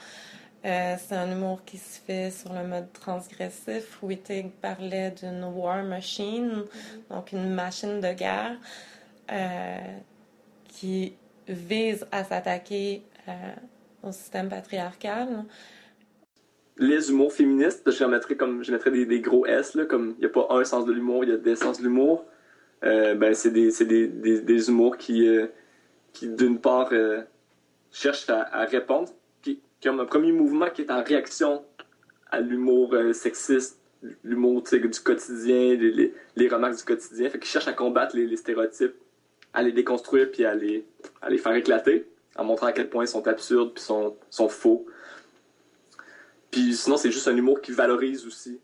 Euh, 0.64 0.96
c'est 0.98 1.14
un 1.14 1.30
humour 1.30 1.64
qui 1.64 1.78
se 1.78 2.00
fait 2.00 2.30
sur 2.30 2.52
le 2.52 2.66
mode 2.66 2.92
transgressif. 2.92 4.02
Wittig 4.02 4.50
parlait 4.60 5.12
d'une 5.12 5.44
war 5.44 5.82
machine, 5.84 6.64
donc 7.10 7.32
une 7.32 7.50
machine 7.50 8.00
de 8.00 8.12
guerre 8.12 8.56
qui 10.68 11.14
vise 11.46 12.06
à 12.10 12.24
s'attaquer 12.24 13.02
au 14.02 14.10
système 14.10 14.48
patriarcal. 14.48 15.44
Les 16.78 17.10
humours 17.10 17.32
féministes, 17.32 17.90
je 17.90 18.04
mettrais 18.04 18.36
comme 18.36 18.62
je 18.62 18.72
mettrais 18.72 18.90
des, 18.90 19.20
gros 19.20 19.46
S 19.46 19.76
comme 19.88 20.14
il 20.18 20.20
n'y 20.20 20.26
a 20.26 20.28
pas 20.28 20.46
un 20.50 20.64
sens 20.64 20.84
de 20.86 20.92
l'humour, 20.92 21.24
il 21.24 21.30
y 21.30 21.32
a 21.32 21.36
des 21.36 21.56
sens 21.56 21.78
de 21.78 21.84
l'humour. 21.84 22.24
euh, 22.84 23.14
ben, 23.14 23.34
c'est 23.34 23.50
des, 23.50 23.70
des, 23.70 24.06
des, 24.06 24.40
des, 24.40 24.68
humours 24.68 24.96
qui, 24.96 25.26
euh, 25.26 25.46
qui 26.12 26.28
d'une 26.28 26.60
part, 26.60 26.90
euh, 26.92 27.22
cherchent 27.90 28.30
à, 28.30 28.42
à, 28.42 28.64
répondre, 28.64 29.08
qui 29.42 29.88
ont 29.88 29.98
un 29.98 30.04
premier 30.04 30.32
mouvement 30.32 30.70
qui 30.70 30.82
est 30.82 30.90
en 30.90 31.02
réaction 31.02 31.64
à 32.30 32.40
l'humour 32.40 32.94
sexiste, 33.12 33.80
l'humour 34.22 34.62
du 34.62 35.00
quotidien, 35.00 35.76
les, 36.36 36.48
remarques 36.48 36.76
du 36.76 36.84
quotidien, 36.84 37.30
fait 37.30 37.38
qu'ils 37.38 37.48
cherchent 37.48 37.68
à 37.68 37.72
combattre 37.72 38.14
les, 38.16 38.26
les, 38.26 38.36
stéréotypes, 38.36 38.94
à 39.52 39.62
les 39.62 39.72
déconstruire, 39.72 40.30
puis 40.30 40.44
à 40.44 40.54
les, 40.54 40.86
à 41.22 41.30
les 41.30 41.38
faire 41.38 41.54
éclater, 41.54 42.08
en 42.36 42.44
montrant 42.44 42.66
à 42.66 42.72
quel 42.72 42.88
point 42.88 43.04
ils 43.04 43.08
sont 43.08 43.26
absurdes, 43.26 43.72
puis 43.74 43.82
sont, 43.82 44.16
sont 44.30 44.48
faux. 44.48 44.86
Puis 46.58 46.74
sinon, 46.74 46.96
c'est 46.96 47.12
juste 47.12 47.28
un 47.28 47.36
humour 47.36 47.60
qui 47.60 47.70
valorise 47.70 48.26
aussi, 48.26 48.60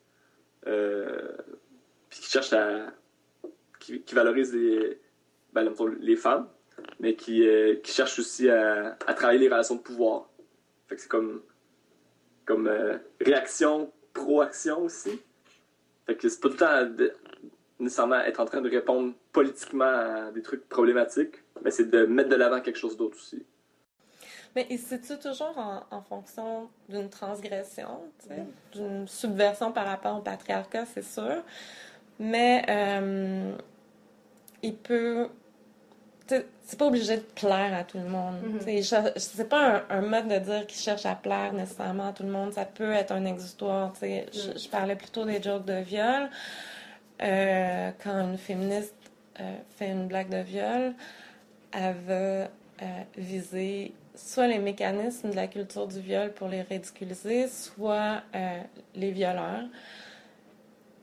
puis 0.65 2.21
qui 2.21 2.29
cherche 2.29 2.53
à 2.53 2.93
qui, 3.79 4.03
valorise 4.13 4.53
les, 4.53 4.99
ben, 5.53 5.73
les 6.01 6.17
femmes, 6.17 6.49
mais 6.99 7.15
qui, 7.15 7.47
euh, 7.47 7.77
qui 7.77 7.93
cherche 7.93 8.19
aussi 8.19 8.51
à, 8.51 8.97
à, 9.07 9.15
travailler 9.15 9.39
les 9.39 9.49
relations 9.49 9.77
de 9.77 9.81
pouvoir. 9.81 10.29
Fait 10.89 10.97
que 10.97 11.03
c'est 11.03 11.09
comme, 11.09 11.43
comme 12.45 12.67
euh, 12.67 12.97
réaction, 13.21 13.93
proaction 14.13 14.83
aussi. 14.83 15.21
Fait 16.07 16.17
que 16.17 16.29
c'est 16.29 16.41
pas 16.41 16.49
tout 16.49 16.55
le 16.55 16.97
temps 16.97 17.07
nécessairement 17.79 18.23
être 18.23 18.41
en 18.41 18.45
train 18.45 18.61
de 18.61 18.71
répondre 18.71 19.15
politiquement 19.31 19.85
à 19.85 20.33
des 20.33 20.43
trucs 20.43 20.69
problématiques, 20.69 21.45
mais 21.63 21.71
c'est 21.71 21.91
de 21.91 22.07
mettre 22.07 22.31
de 22.31 22.37
l'avant 22.37 22.61
quelque 22.61 22.79
chose 22.79 22.97
d'autre 22.97 23.19
aussi. 23.19 23.47
Mais 24.57 24.69
c'est-tu 24.77 25.19
toujours 25.19 25.57
en, 25.59 25.83
en 25.91 26.03
fonction 26.03 26.69
d'une 26.89 27.11
transgression, 27.11 28.03
d'une 28.73 29.09
subversion 29.09 29.73
par 29.73 29.87
rapport 29.87 30.17
au 30.19 30.21
patriarcat, 30.21 30.85
c'est 30.87 31.05
sûr. 31.05 31.43
Mais 32.19 32.65
euh, 32.69 33.57
il 34.63 34.75
peut. 34.77 35.29
C'est 36.27 36.79
pas 36.79 36.87
obligé 36.87 37.19
de 37.19 37.23
plaire 37.23 37.75
à 37.75 37.85
tout 37.85 37.99
le 37.99 38.09
monde. 38.09 38.37
Mm-hmm. 38.43 39.13
C'est 39.19 39.49
pas 39.49 39.83
un, 39.91 40.01
mode 40.01 40.29
de 40.29 40.39
dire 40.39 40.67
qu'il 40.67 40.81
cherche 40.81 41.05
à 41.05 41.15
plaire 41.15 41.53
nécessairement 41.53 42.09
à 42.09 42.13
tout 42.13 42.23
le 42.23 42.31
monde. 42.31 42.55
Ça 42.55 42.65
peut 42.65 42.93
être 42.93 43.13
un 43.13 43.27
exutoire. 43.27 43.93
Mm. 44.01 44.23
Je, 44.33 44.69
parlais 44.71 44.97
plutôt 44.97 45.27
des 45.27 45.43
jokes 45.43 45.67
de 45.67 45.81
viol. 45.81 46.31
Euh, 47.23 47.91
quand 48.03 48.21
une 48.21 48.39
féministe 48.39 48.95
euh, 49.39 49.57
fait 49.77 49.91
une 49.91 50.09
blague 50.09 50.31
de 50.31 50.43
viol, 50.43 50.95
elle 51.73 51.95
veut 51.95 52.47
euh, 52.83 53.03
viser 53.19 53.93
soit 54.15 54.47
les 54.47 54.59
mécanismes 54.59 55.31
de 55.31 55.37
la 55.37 55.47
culture 55.47 55.87
du 55.87 56.01
viol 56.01 56.33
pour 56.33 56.49
les 56.49 56.63
ridiculiser, 56.63 57.49
soit 57.49 58.23
les 58.95 59.11
violeurs. 59.11 59.65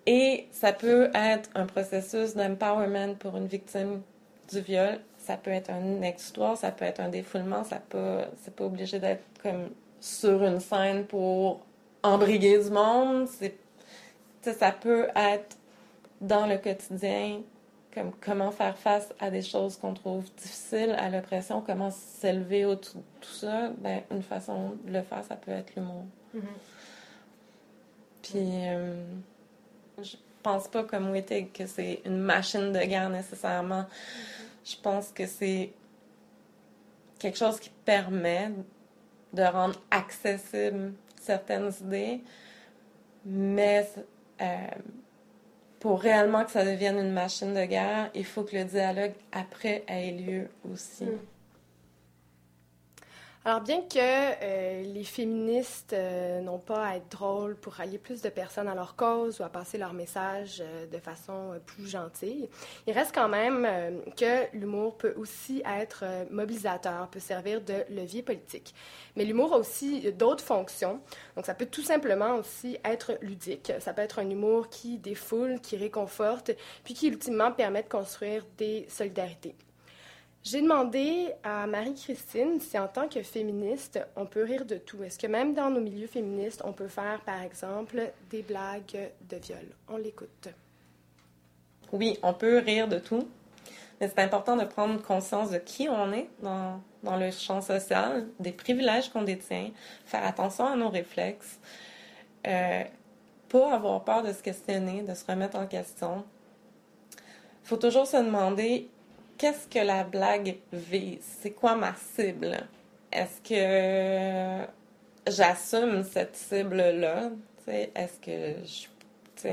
Et 0.05 0.47
ça 0.51 0.73
peut 0.73 1.11
être 1.13 1.49
un 1.53 1.65
processus 1.65 2.35
d'empowerment 2.35 3.15
pour 3.15 3.37
une 3.37 3.47
victime 3.47 4.01
du 4.51 4.61
viol. 4.61 4.99
Ça 5.17 5.37
peut 5.37 5.51
être 5.51 5.69
un 5.69 6.01
exutoire, 6.01 6.57
ça 6.57 6.71
peut 6.71 6.85
être 6.85 6.99
un 6.99 7.09
défoulement, 7.09 7.63
ça 7.63 7.79
peut, 7.87 8.21
c'est 8.43 8.55
pas 8.55 8.65
obligé 8.65 8.99
d'être 8.99 9.23
comme 9.43 9.69
sur 9.99 10.43
une 10.43 10.59
scène 10.59 11.05
pour 11.05 11.59
embriguer 12.01 12.57
du 12.57 12.71
monde. 12.71 13.27
Ça 14.41 14.71
peut 14.71 15.07
être 15.15 15.55
dans 16.19 16.47
le 16.47 16.57
quotidien, 16.57 17.41
comme 17.93 18.11
comment 18.21 18.51
faire 18.51 18.77
face 18.77 19.09
à 19.19 19.29
des 19.29 19.41
choses 19.41 19.77
qu'on 19.77 19.93
trouve 19.93 20.23
difficiles, 20.35 20.95
à 20.97 21.09
l'oppression, 21.09 21.61
comment 21.61 21.91
s'élever 21.91 22.65
au-dessus 22.65 22.97
de 22.97 23.03
tout 23.21 23.33
ça. 23.33 23.69
Ben, 23.79 24.01
une 24.11 24.23
façon 24.23 24.77
de 24.85 24.93
le 24.93 25.01
faire, 25.01 25.23
ça 25.23 25.35
peut 25.35 25.51
être 25.51 25.75
l'humour. 25.75 26.05
Mm-hmm. 26.35 26.39
Puis, 28.21 28.67
euh, 28.67 29.03
je 30.01 30.15
pense 30.41 30.67
pas 30.67 30.83
comme 30.83 31.11
Wittig 31.11 31.51
que 31.51 31.65
c'est 31.65 32.01
une 32.05 32.17
machine 32.17 32.71
de 32.71 32.79
guerre 32.79 33.09
nécessairement. 33.09 33.85
Je 34.63 34.75
pense 34.81 35.09
que 35.09 35.25
c'est 35.25 35.71
quelque 37.19 37.37
chose 37.37 37.59
qui 37.59 37.69
permet 37.85 38.51
de 39.33 39.43
rendre 39.43 39.79
accessible 39.91 40.93
certaines 41.19 41.71
idées, 41.81 42.21
mais 43.25 43.87
euh, 44.41 44.67
pour 45.81 45.99
réellement 45.99 46.45
que 46.45 46.51
ça 46.51 46.63
devienne 46.63 46.99
une 46.99 47.11
machine 47.11 47.53
de 47.53 47.65
guerre, 47.65 48.11
il 48.13 48.23
faut 48.23 48.43
que 48.43 48.55
le 48.55 48.63
dialogue 48.65 49.13
après 49.31 49.83
ait 49.87 50.11
lieu 50.11 50.47
aussi. 50.71 51.05
Mm. 51.05 51.17
Alors, 53.43 53.61
bien 53.61 53.81
que 53.81 53.97
euh, 53.97 54.83
les 54.83 55.03
féministes 55.03 55.93
euh, 55.93 56.41
n'ont 56.41 56.59
pas 56.59 56.85
à 56.85 56.97
être 56.97 57.09
drôles 57.09 57.55
pour 57.55 57.79
allier 57.79 57.97
plus 57.97 58.21
de 58.21 58.29
personnes 58.29 58.67
à 58.67 58.75
leur 58.75 58.95
cause 58.95 59.39
ou 59.39 59.43
à 59.43 59.49
passer 59.49 59.79
leur 59.79 59.93
message 59.93 60.61
euh, 60.61 60.85
de 60.85 60.99
façon 60.99 61.59
plus 61.65 61.89
gentille, 61.89 62.47
il 62.85 62.93
reste 62.93 63.15
quand 63.15 63.27
même 63.27 63.67
que 64.15 64.55
l'humour 64.55 64.95
peut 64.95 65.15
aussi 65.17 65.63
être 65.65 66.03
mobilisateur, 66.29 67.07
peut 67.07 67.19
servir 67.19 67.61
de 67.61 67.83
levier 67.89 68.21
politique. 68.21 68.75
Mais 69.15 69.25
l'humour 69.25 69.55
a 69.55 69.57
aussi 69.57 70.11
d'autres 70.11 70.43
fonctions. 70.43 71.01
Donc, 71.35 71.47
ça 71.47 71.55
peut 71.55 71.65
tout 71.65 71.81
simplement 71.81 72.35
aussi 72.35 72.77
être 72.85 73.17
ludique. 73.21 73.73
Ça 73.79 73.91
peut 73.93 74.03
être 74.03 74.19
un 74.19 74.29
humour 74.29 74.69
qui 74.69 74.99
défoule, 74.99 75.59
qui 75.61 75.77
réconforte, 75.77 76.51
puis 76.83 76.93
qui 76.93 77.07
ultimement 77.07 77.51
permet 77.51 77.81
de 77.81 77.89
construire 77.89 78.45
des 78.59 78.85
solidarités. 78.87 79.55
J'ai 80.43 80.61
demandé 80.61 81.33
à 81.43 81.67
Marie-Christine 81.67 82.59
si 82.59 82.77
en 82.79 82.87
tant 82.87 83.07
que 83.07 83.21
féministe, 83.21 83.99
on 84.15 84.25
peut 84.25 84.43
rire 84.43 84.65
de 84.65 84.75
tout. 84.75 85.03
Est-ce 85.03 85.19
que 85.19 85.27
même 85.27 85.53
dans 85.53 85.69
nos 85.69 85.81
milieux 85.81 86.07
féministes, 86.07 86.63
on 86.65 86.73
peut 86.73 86.87
faire, 86.87 87.21
par 87.21 87.43
exemple, 87.43 88.11
des 88.31 88.41
blagues 88.41 89.11
de 89.29 89.37
viol? 89.37 89.67
On 89.87 89.97
l'écoute. 89.97 90.47
Oui, 91.91 92.17
on 92.23 92.33
peut 92.33 92.57
rire 92.57 92.87
de 92.87 92.97
tout. 92.97 93.27
Mais 93.99 94.07
c'est 94.07 94.19
important 94.19 94.57
de 94.57 94.65
prendre 94.65 94.99
conscience 95.03 95.51
de 95.51 95.59
qui 95.59 95.87
on 95.87 96.11
est 96.11 96.27
dans, 96.41 96.81
dans 97.03 97.17
le 97.17 97.29
champ 97.29 97.61
social, 97.61 98.27
des 98.39 98.51
privilèges 98.51 99.09
qu'on 99.09 99.21
détient, 99.21 99.69
faire 100.05 100.25
attention 100.25 100.65
à 100.65 100.75
nos 100.75 100.89
réflexes, 100.89 101.59
euh, 102.47 102.83
pas 103.47 103.75
avoir 103.75 104.03
peur 104.03 104.23
de 104.23 104.33
se 104.33 104.41
questionner, 104.41 105.03
de 105.03 105.13
se 105.13 105.23
remettre 105.23 105.55
en 105.55 105.67
question. 105.67 106.25
Il 107.13 107.67
faut 107.67 107.77
toujours 107.77 108.07
se 108.07 108.17
demander 108.17 108.89
qu'est-ce 109.41 109.67
que 109.67 109.79
la 109.79 110.03
blague 110.03 110.57
vise? 110.71 111.25
C'est 111.41 111.49
quoi 111.49 111.75
ma 111.75 111.95
cible? 111.95 112.59
Est-ce 113.11 113.41
que 113.41 114.67
j'assume 115.27 116.03
cette 116.03 116.35
cible-là? 116.35 117.31
Est-ce 117.67 118.19
que 118.19 118.63
je. 118.63 119.49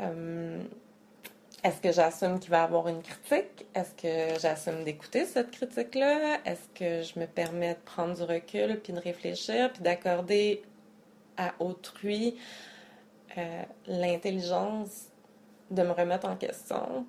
Euh, 0.00 0.62
est-ce 1.62 1.80
que 1.82 1.92
j'assume 1.92 2.40
qu'il 2.40 2.50
va 2.50 2.60
y 2.60 2.60
avoir 2.60 2.88
une 2.88 3.02
critique? 3.02 3.66
Est-ce 3.74 3.94
que 3.94 4.40
j'assume 4.40 4.82
d'écouter 4.84 5.26
cette 5.26 5.50
critique-là? 5.50 6.38
Est-ce 6.46 6.68
que 6.74 7.02
je 7.02 7.20
me 7.20 7.26
permets 7.26 7.74
de 7.74 7.80
prendre 7.84 8.14
du 8.14 8.22
recul, 8.22 8.80
puis 8.80 8.94
de 8.94 9.00
réfléchir, 9.00 9.70
puis 9.70 9.82
d'accorder 9.82 10.62
à 11.36 11.52
autrui 11.58 12.38
euh, 13.36 13.62
l'intelligence 13.86 15.08
de 15.70 15.82
me 15.82 15.92
remettre 15.92 16.26
en 16.26 16.36
question? 16.36 17.04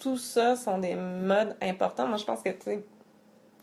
Tout 0.00 0.16
ça 0.16 0.56
sont 0.56 0.78
des 0.78 0.94
modes 0.96 1.54
importants. 1.62 2.08
Moi, 2.08 2.16
je 2.16 2.24
pense 2.24 2.42
que, 2.42 2.50
tu 2.50 2.62
sais, 2.64 2.84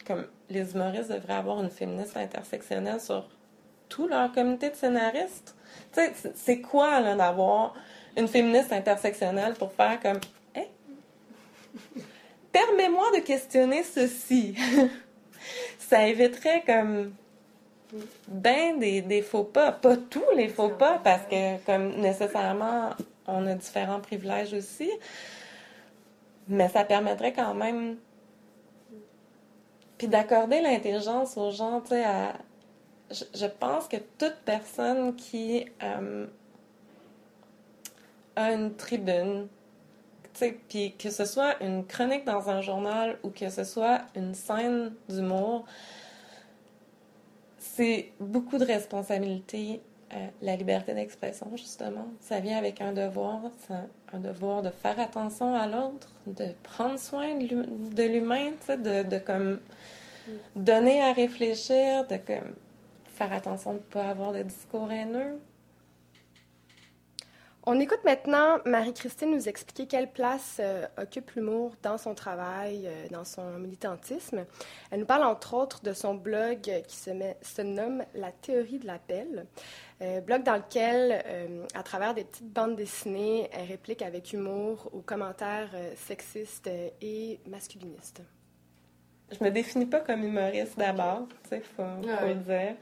comme 0.05 0.25
les 0.49 0.73
humoristes 0.73 1.11
devraient 1.11 1.33
avoir 1.33 1.61
une 1.61 1.69
féministe 1.69 2.15
intersectionnelle 2.15 3.01
sur 3.01 3.27
tout 3.89 4.07
leur 4.07 4.31
comité 4.31 4.69
de 4.69 4.75
scénaristes. 4.75 5.55
Tu 5.93 5.99
sais, 5.99 6.13
c'est 6.35 6.61
quoi, 6.61 7.01
là, 7.01 7.15
d'avoir 7.15 7.73
une 8.15 8.27
féministe 8.27 8.71
intersectionnelle 8.71 9.55
pour 9.55 9.71
faire 9.73 9.99
comme, 9.99 10.19
hey, 10.55 10.67
permets-moi 12.51 13.05
de 13.15 13.21
questionner 13.21 13.83
ceci. 13.83 14.55
ça 15.79 16.07
éviterait 16.07 16.63
comme 16.65 17.13
ben 18.27 18.77
des, 18.79 19.01
des, 19.01 19.21
faux 19.21 19.45
pas, 19.45 19.71
pas 19.71 19.95
tous 19.95 20.35
les 20.35 20.49
faux 20.49 20.69
pas, 20.69 20.99
parce 21.01 21.25
que 21.27 21.57
comme 21.65 21.95
nécessairement 22.01 22.89
on 23.27 23.45
a 23.47 23.55
différents 23.55 24.01
privilèges 24.01 24.53
aussi, 24.53 24.91
mais 26.47 26.69
ça 26.69 26.83
permettrait 26.83 27.33
quand 27.33 27.53
même. 27.53 27.97
Puis 29.97 30.07
d'accorder 30.07 30.61
l'intelligence 30.61 31.37
aux 31.37 31.51
gens, 31.51 31.81
tu 31.81 31.89
sais, 31.89 32.03
à... 32.03 32.33
je, 33.09 33.45
pense 33.45 33.87
que 33.87 33.97
toute 34.17 34.35
personne 34.45 35.15
qui 35.15 35.65
euh, 35.81 36.27
a 38.35 38.51
une 38.51 38.75
tribune, 38.75 39.47
tu 40.33 40.39
sais, 40.39 40.59
puis 40.69 40.95
que 40.97 41.09
ce 41.09 41.25
soit 41.25 41.61
une 41.63 41.85
chronique 41.85 42.25
dans 42.25 42.49
un 42.49 42.61
journal 42.61 43.17
ou 43.23 43.31
que 43.31 43.49
ce 43.49 43.63
soit 43.63 44.01
une 44.15 44.35
scène 44.35 44.93
d'humour, 45.09 45.65
c'est 47.57 48.11
beaucoup 48.19 48.59
de 48.59 48.65
responsabilités 48.65 49.81
euh, 50.13 50.27
la 50.41 50.55
liberté 50.55 50.93
d'expression, 50.93 51.47
justement. 51.55 52.07
Ça 52.21 52.39
vient 52.39 52.57
avec 52.57 52.81
un 52.81 52.93
devoir, 52.93 53.41
un 54.13 54.19
devoir 54.19 54.61
de 54.61 54.69
faire 54.69 54.99
attention 54.99 55.53
à 55.53 55.67
l'autre, 55.67 56.09
de 56.25 56.45
prendre 56.63 56.97
soin 56.97 57.35
de 57.35 58.03
l'humain, 58.03 58.51
de, 58.69 59.03
de 59.03 59.17
comme 59.17 59.59
donner 60.55 61.01
à 61.01 61.13
réfléchir, 61.13 62.07
de 62.07 62.17
comme 62.17 62.53
faire 63.15 63.33
attention 63.33 63.73
de 63.73 63.77
ne 63.77 63.83
pas 63.83 64.09
avoir 64.09 64.31
de 64.31 64.43
discours 64.43 64.91
haineux. 64.91 65.39
On 67.69 67.81
écoute 67.81 67.99
maintenant 68.05 68.59
Marie-Christine 68.65 69.29
nous 69.29 69.49
expliquer 69.49 69.87
quelle 69.87 70.09
place 70.09 70.61
euh, 70.61 70.85
occupe 70.97 71.31
l'humour 71.31 71.75
dans 71.83 71.97
son 71.97 72.15
travail, 72.15 72.87
euh, 72.87 73.09
dans 73.11 73.25
son 73.25 73.59
militantisme. 73.59 74.45
Elle 74.89 75.01
nous 75.01 75.05
parle 75.05 75.25
entre 75.25 75.53
autres 75.53 75.83
de 75.83 75.91
son 75.91 76.15
blog 76.15 76.61
qui 76.87 76.95
se, 76.95 77.11
se 77.41 77.61
nomme 77.61 78.05
La 78.13 78.31
théorie 78.31 78.79
de 78.79 78.87
l'appel, 78.87 79.47
euh, 80.01 80.21
blog 80.21 80.43
dans 80.43 80.55
lequel, 80.55 81.21
à 81.73 81.83
travers 81.83 82.13
des 82.13 82.23
petites 82.23 82.53
bandes 82.53 82.77
dessinées, 82.77 83.49
elle 83.51 83.67
réplique 83.67 84.01
avec 84.01 84.31
humour 84.31 84.89
aux 84.93 85.01
commentaires 85.01 85.71
sexistes 85.97 86.69
et 87.01 87.41
masculinistes. 87.49 88.21
Je 89.29 89.43
me 89.43 89.51
définis 89.51 89.87
pas 89.87 89.99
comme 89.99 90.23
humoriste 90.23 90.79
d'abord, 90.79 91.27
faut, 91.49 91.57
faut 91.75 92.27
le 92.27 92.35
dire. 92.35 92.75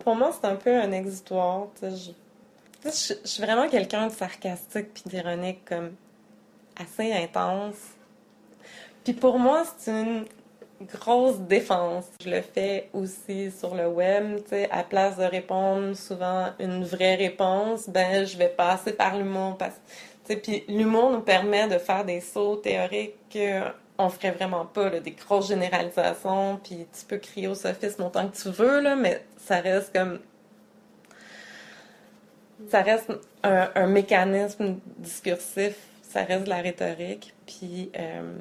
Pour 0.00 0.16
moi, 0.16 0.32
c'est 0.32 0.46
un 0.46 0.56
peu 0.56 0.74
un 0.74 0.92
exutoire. 0.92 1.68
Je, 1.82 2.10
suis 3.24 3.42
vraiment 3.42 3.68
quelqu'un 3.68 4.06
de 4.06 4.12
sarcastique 4.12 4.92
puis 4.94 5.02
d'ironique, 5.06 5.64
comme 5.64 5.92
assez 6.76 7.12
intense. 7.12 7.76
Puis 9.04 9.12
pour 9.12 9.38
moi, 9.38 9.64
c'est 9.78 9.90
une 9.90 10.24
grosse 10.82 11.38
défense. 11.40 12.06
Je 12.24 12.30
le 12.30 12.40
fais 12.40 12.88
aussi 12.94 13.50
sur 13.50 13.74
le 13.74 13.86
web, 13.88 14.36
tu 14.44 14.50
sais, 14.50 14.70
à 14.70 14.82
place 14.82 15.18
de 15.18 15.24
répondre 15.24 15.94
souvent 15.94 16.48
une 16.58 16.84
vraie 16.84 17.16
réponse, 17.16 17.88
ben 17.88 18.24
je 18.24 18.38
vais 18.38 18.48
passer 18.48 18.92
par 18.92 19.16
l'humour 19.16 19.58
puis 20.36 20.64
l'humour 20.68 21.10
nous 21.10 21.20
permet 21.20 21.68
de 21.68 21.78
faire 21.78 22.04
des 22.04 22.20
sauts 22.20 22.56
théoriques 22.56 23.38
qu'on 24.00 24.08
ferait 24.08 24.30
vraiment 24.30 24.64
pas, 24.64 24.88
des 24.88 25.10
grosses 25.10 25.48
généralisations, 25.48 26.58
puis 26.62 26.86
tu 26.98 27.04
peux 27.06 27.18
crier 27.18 27.48
au 27.48 27.54
sophisme 27.54 28.02
autant 28.04 28.28
que 28.28 28.36
tu 28.36 28.48
veux, 28.48 28.80
là, 28.80 28.96
mais 28.96 29.22
ça 29.36 29.60
reste 29.60 29.92
comme. 29.94 30.20
Ça 32.68 32.82
reste 32.82 33.10
un, 33.42 33.86
mécanisme 33.86 34.78
discursif, 34.98 35.74
ça 36.02 36.24
reste 36.24 36.44
de 36.44 36.50
la 36.50 36.58
rhétorique, 36.58 37.34
puis 37.46 37.90
euh, 37.98 38.36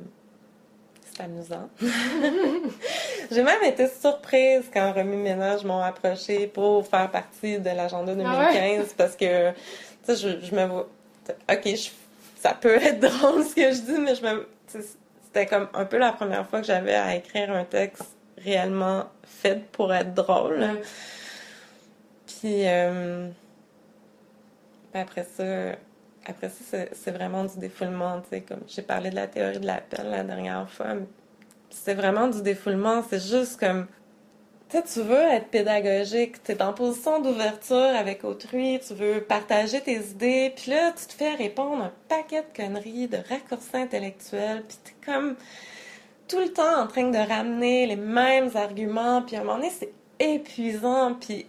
c'est 1.06 1.24
amusant. 1.24 1.70
J'ai 3.32 3.44
même 3.44 3.64
été 3.64 3.88
surprise 3.88 4.64
quand 4.74 4.94
Remi 4.94 5.16
Ménage 5.16 5.64
m'ont 5.64 5.82
approché 5.82 6.48
pour 6.48 6.86
faire 6.86 7.10
partie 7.12 7.60
de 7.60 7.70
l'agenda 7.70 8.14
2015 8.14 8.88
ah 8.90 8.94
parce 8.98 9.16
que, 9.16 9.52
tu 9.52 9.56
sais, 10.04 10.16
je, 10.16 10.46
je, 10.46 10.56
me 10.56 10.66
vois. 10.66 10.90
Ok, 11.50 11.70
ça 12.42 12.54
peut 12.54 12.76
être 12.76 13.00
drôle 13.00 13.46
ce 13.46 13.56
que 13.56 13.72
je 13.72 13.82
dis, 13.82 14.00
mais 14.00 14.16
je 14.16 14.24
me. 14.24 14.48
C'était 15.32 15.46
comme 15.46 15.68
un 15.74 15.86
peu 15.86 15.98
la 16.00 16.12
première 16.12 16.48
fois 16.48 16.60
que 16.62 16.66
j'avais 16.66 16.96
à 16.96 17.16
écrire 17.16 17.52
un 17.52 17.64
texte 17.64 18.18
réellement 18.44 19.06
fait 19.24 19.64
pour 19.72 19.94
être 19.94 20.16
drôle. 20.16 20.66
Puis, 22.26 22.68
euh, 22.68 23.30
après 24.94 25.24
ça, 25.24 25.76
après 26.26 26.50
ça, 26.50 26.78
c'est 26.92 27.12
vraiment 27.12 27.44
du 27.46 27.60
défoulement, 27.60 28.22
tu 28.22 28.30
sais, 28.30 28.42
comme 28.42 28.62
j'ai 28.68 28.82
parlé 28.82 29.12
de 29.12 29.16
la 29.16 29.28
théorie 29.28 29.60
de 29.60 29.68
l'appel 29.68 30.10
la 30.10 30.24
dernière 30.24 30.70
fois. 30.70 30.96
C'est 31.70 31.94
vraiment 31.94 32.28
du 32.28 32.42
défoulement, 32.42 33.04
c'est 33.08 33.22
juste 33.22 33.60
comme, 33.60 33.86
sais, 34.78 34.84
tu 34.84 35.02
veux 35.02 35.22
être 35.32 35.48
pédagogique, 35.48 36.44
tu 36.44 36.52
es 36.52 36.62
en 36.62 36.74
position 36.74 37.22
d'ouverture 37.22 37.96
avec 37.96 38.24
autrui, 38.24 38.80
tu 38.86 38.94
veux 38.94 39.22
partager 39.22 39.82
tes 39.82 39.98
idées, 39.98 40.54
puis 40.56 40.72
là, 40.72 40.92
tu 40.92 41.06
te 41.08 41.14
fais 41.14 41.34
répondre 41.34 41.84
un 41.84 41.92
paquet 42.08 42.44
de 42.44 42.56
conneries, 42.56 43.08
de 43.08 43.18
raccourcis 43.18 43.76
intellectuels, 43.76 44.64
puis 44.68 44.78
t'es 44.84 45.12
comme 45.12 45.36
tout 46.28 46.40
le 46.40 46.54
temps 46.54 46.82
en 46.82 46.88
train 46.88 47.10
de 47.10 47.18
ramener 47.18 47.88
les 47.88 47.96
mêmes 47.96 48.52
arguments, 48.56 49.22
puis 49.24 49.36
à 49.36 49.40
un 49.40 49.44
moment 49.44 49.58
donné, 49.58 49.72
c'est 49.72 49.92
épuisant, 50.20 51.16
puis 51.16 51.46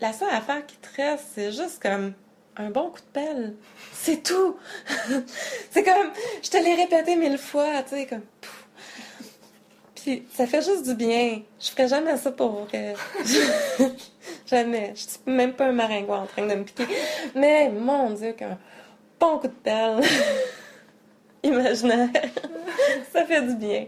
la 0.00 0.12
seule 0.12 0.30
affaire 0.30 0.64
qui 0.66 0.76
te 0.76 0.88
reste, 0.96 1.24
c'est 1.34 1.52
juste 1.52 1.82
comme 1.82 2.14
un 2.56 2.70
bon 2.70 2.90
coup 2.90 3.00
de 3.00 3.12
pelle. 3.12 3.54
C'est 3.92 4.22
tout. 4.22 4.56
c'est 5.70 5.82
comme, 5.82 6.10
je 6.42 6.50
te 6.50 6.56
l'ai 6.56 6.74
répété 6.74 7.16
mille 7.16 7.38
fois, 7.38 7.82
tu 7.82 7.96
sais, 7.96 8.06
comme. 8.06 8.22
Ça 10.32 10.46
fait 10.46 10.62
juste 10.62 10.86
du 10.86 10.94
bien. 10.94 11.42
Je 11.60 11.70
ferais 11.70 11.88
jamais 11.88 12.16
ça 12.16 12.32
pour 12.32 12.64
vrai. 12.64 12.94
jamais. 14.46 14.92
Je 14.94 15.00
suis 15.00 15.20
même 15.26 15.52
pas 15.52 15.66
un 15.66 15.72
maringouin 15.72 16.22
en 16.22 16.26
train 16.26 16.46
de 16.46 16.54
me 16.54 16.64
piquer. 16.64 16.86
Mais 17.34 17.68
mon 17.70 18.10
Dieu, 18.10 18.32
qu'un 18.32 18.58
bon 19.20 19.38
coup 19.38 19.48
de 19.48 19.52
pelle 19.52 20.00
imaginaire, 21.42 22.10
ça 23.12 23.24
fait 23.24 23.42
du 23.42 23.54
bien. 23.56 23.86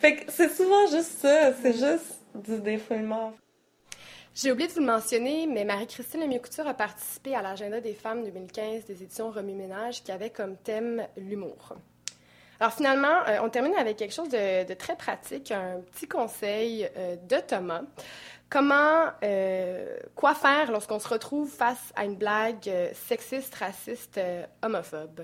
Fait 0.00 0.16
que 0.16 0.32
c'est 0.32 0.54
souvent 0.54 0.86
juste 0.86 1.20
ça. 1.20 1.52
C'est 1.62 1.72
juste 1.72 2.20
du 2.34 2.60
défoulement. 2.60 3.32
J'ai 4.34 4.52
oublié 4.52 4.68
de 4.68 4.72
vous 4.72 4.80
le 4.80 4.86
mentionner, 4.86 5.48
mais 5.48 5.64
Marie-Christine 5.64 6.20
Lemieux-Couture 6.20 6.68
a 6.68 6.74
participé 6.74 7.34
à 7.34 7.42
l'agenda 7.42 7.80
des 7.80 7.94
femmes 7.94 8.22
2015 8.22 8.84
des 8.84 9.02
éditions 9.02 9.30
Remue 9.30 9.54
Ménage 9.54 10.04
qui 10.04 10.12
avait 10.12 10.30
comme 10.30 10.56
thème 10.56 11.04
l'humour. 11.16 11.74
Alors 12.60 12.72
finalement, 12.72 13.22
euh, 13.28 13.38
on 13.42 13.48
termine 13.50 13.74
avec 13.74 13.96
quelque 13.96 14.14
chose 14.14 14.28
de, 14.28 14.74
très 14.74 14.96
pratique, 14.96 15.52
un 15.52 15.80
petit 15.92 16.08
conseil 16.08 16.88
euh, 16.96 17.16
de 17.28 17.36
Thomas. 17.46 17.82
Comment, 18.50 19.06
euh, 19.22 19.96
quoi 20.14 20.34
faire 20.34 20.72
lorsqu'on 20.72 20.98
se 20.98 21.08
retrouve 21.08 21.50
face 21.50 21.92
à 21.94 22.04
une 22.04 22.16
blague 22.16 22.70
sexiste, 22.94 23.54
raciste, 23.54 24.18
homophobe? 24.62 25.20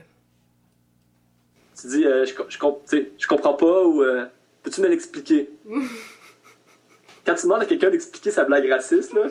Tu 1.81 1.87
dis, 1.89 2.03
je, 2.03 2.35
je, 2.49 2.99
je, 3.19 3.27
comprends 3.27 3.55
pas 3.55 3.83
ou 3.83 4.05
peux-tu 4.63 4.83
me 4.83 4.89
l'expliquer? 4.89 5.51
quand 7.27 7.35
tu 7.35 7.43
demandes 7.45 7.63
à 7.63 7.67
quelqu'un 7.67 7.91
d'expliquer 7.91 8.31
sa 8.31 8.45
blague 8.45 8.69
raciste, 8.71 9.15
là. 9.15 9.23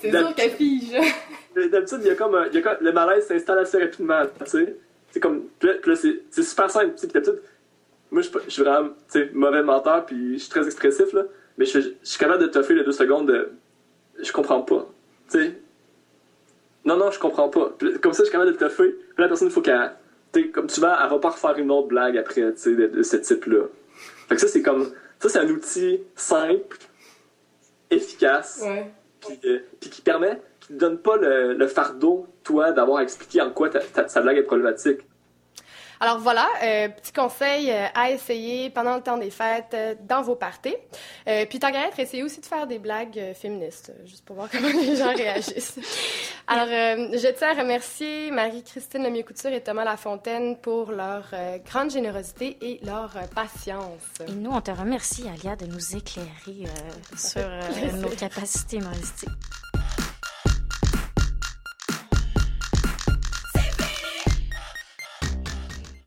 C'est 0.00 0.10
sûr 0.10 0.34
qu'elle 0.34 0.50
fige. 0.50 0.92
D'habitude, 1.70 2.00
il 2.02 2.08
y 2.08 2.10
a 2.10 2.16
comme, 2.16 2.46
il 2.50 2.54
y 2.54 2.58
a 2.58 2.62
comme 2.62 2.84
le 2.84 2.92
malaise 2.92 3.26
s'installe 3.26 3.60
assez 3.60 3.78
rapidement, 3.78 4.22
tu 4.44 4.50
sais. 4.50 4.76
C'est 5.16 5.20
comme, 5.20 5.44
c'est 5.94 6.42
super 6.42 6.70
simple, 6.70 6.92
tu 6.92 6.98
sais. 6.98 7.06
d'habitude, 7.06 7.40
moi, 8.10 8.20
je 8.20 8.50
suis 8.50 8.62
vraiment, 8.62 8.90
mauvais 9.32 9.62
menteur, 9.62 10.04
puis 10.04 10.34
je 10.34 10.40
suis 10.40 10.50
très 10.50 10.66
expressif, 10.66 11.10
là. 11.14 11.22
Mais 11.56 11.64
je, 11.64 11.78
suis 12.02 12.18
capable 12.18 12.42
de 12.42 12.48
toffer 12.48 12.74
les 12.74 12.84
deux 12.84 12.92
secondes 12.92 13.26
de, 13.26 13.50
je 14.20 14.30
comprends 14.30 14.60
pas, 14.60 14.86
tu. 15.30 15.54
Non, 16.84 16.98
non, 16.98 17.10
je 17.10 17.18
comprends 17.18 17.48
pas. 17.48 17.74
comme 18.02 18.12
ça, 18.12 18.24
je 18.24 18.24
suis 18.24 18.32
capable 18.32 18.52
de 18.52 18.58
toffer. 18.58 18.90
Puis 18.90 19.16
la 19.16 19.28
personne, 19.28 19.48
il 19.48 19.54
faut 19.54 19.62
qu'elle, 19.62 19.90
comme 20.52 20.66
tu 20.66 20.82
vas, 20.82 21.00
elle 21.02 21.08
va 21.08 21.18
pas 21.18 21.30
refaire 21.30 21.56
une 21.56 21.70
autre 21.70 21.88
blague 21.88 22.18
après, 22.18 22.52
tu 22.52 22.58
sais, 22.58 22.74
de, 22.74 23.02
ce 23.02 23.16
type-là. 23.16 23.68
Fait 24.28 24.36
ça, 24.36 24.48
c'est 24.48 24.60
comme, 24.60 24.92
ça, 25.18 25.30
c'est 25.30 25.38
un 25.38 25.48
outil 25.48 26.02
simple 26.14 26.76
efficace, 27.88 28.62
euh, 29.44 29.60
puis, 29.80 29.90
qui 29.90 30.02
permet, 30.02 30.40
qui 30.60 30.74
ne 30.74 30.78
donne 30.78 30.98
pas 30.98 31.16
le, 31.16 31.66
fardeau, 31.68 32.26
toi, 32.44 32.72
d'avoir 32.72 33.00
expliqué 33.00 33.40
en 33.40 33.50
quoi 33.50 33.68
ta 33.70 34.20
blague 34.20 34.38
est 34.38 34.42
problématique. 34.42 35.00
Alors 36.00 36.18
voilà, 36.18 36.46
euh, 36.62 36.88
petit 36.88 37.12
conseil 37.12 37.70
euh, 37.70 37.86
à 37.94 38.10
essayer 38.10 38.70
pendant 38.70 38.96
le 38.96 39.02
temps 39.02 39.16
des 39.16 39.30
fêtes 39.30 39.72
euh, 39.74 39.94
dans 40.06 40.22
vos 40.22 40.34
parties. 40.34 40.76
puis 41.48 41.58
tant 41.58 41.72
qu'à 41.72 41.88
être, 41.88 41.98
essayez 41.98 42.22
aussi 42.22 42.40
de 42.40 42.46
faire 42.46 42.66
des 42.66 42.78
blagues 42.78 43.32
féministes, 43.34 43.92
juste 44.04 44.24
pour 44.24 44.36
voir 44.36 44.48
comment 44.52 44.68
les 44.68 44.96
gens 44.96 45.14
réagissent. 45.14 45.78
Alors, 46.46 46.68
je 46.68 47.32
tiens 47.36 47.56
à 47.56 47.60
remercier 47.60 48.30
Marie-Christine 48.30 49.02
Lemieux-Couture 49.02 49.52
et 49.52 49.62
Thomas 49.62 49.84
Lafontaine 49.84 50.56
pour 50.56 50.92
leur 50.92 51.24
grande 51.64 51.90
générosité 51.90 52.56
et 52.60 52.80
leur 52.84 53.10
patience. 53.34 54.02
Et 54.28 54.32
nous, 54.32 54.50
on 54.50 54.60
te 54.60 54.70
remercie, 54.70 55.24
Alia, 55.28 55.56
de 55.56 55.66
nous 55.66 55.96
éclairer 55.96 56.70
sur 57.16 57.48
nos 57.98 58.10
capacités 58.10 58.76
humoristiques. 58.76 59.30